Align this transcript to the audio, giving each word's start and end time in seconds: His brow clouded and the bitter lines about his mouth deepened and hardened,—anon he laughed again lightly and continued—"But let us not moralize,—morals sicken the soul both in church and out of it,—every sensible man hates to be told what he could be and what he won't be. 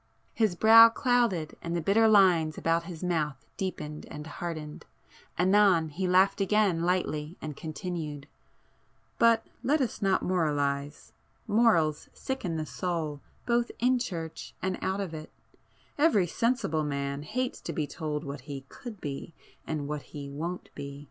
His 0.33 0.55
brow 0.55 0.89
clouded 0.89 1.55
and 1.61 1.75
the 1.75 1.79
bitter 1.79 2.07
lines 2.07 2.57
about 2.57 2.85
his 2.85 3.03
mouth 3.03 3.45
deepened 3.55 4.07
and 4.09 4.25
hardened,—anon 4.25 5.89
he 5.89 6.07
laughed 6.07 6.41
again 6.41 6.81
lightly 6.81 7.37
and 7.39 7.55
continued—"But 7.55 9.45
let 9.61 9.79
us 9.79 10.01
not 10.01 10.23
moralize,—morals 10.23 12.09
sicken 12.13 12.55
the 12.55 12.65
soul 12.65 13.21
both 13.45 13.69
in 13.77 13.99
church 13.99 14.55
and 14.59 14.79
out 14.81 15.01
of 15.01 15.13
it,—every 15.13 16.25
sensible 16.25 16.83
man 16.83 17.21
hates 17.21 17.61
to 17.61 17.71
be 17.71 17.85
told 17.85 18.23
what 18.23 18.41
he 18.41 18.61
could 18.69 18.99
be 18.99 19.35
and 19.67 19.87
what 19.87 20.01
he 20.17 20.31
won't 20.31 20.69
be. 20.73 20.99